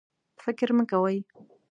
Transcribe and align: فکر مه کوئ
فکر 0.43 0.69
مه 0.77 0.83
کوئ 0.91 1.17